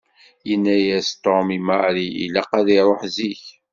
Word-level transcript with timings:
Yenna-yas 0.49 1.09
Tom 1.23 1.47
i 1.57 1.59
Mary 1.67 2.07
ilaq 2.23 2.51
ad 2.59 2.67
iruḥ 2.77 3.01
zik. 3.15 3.43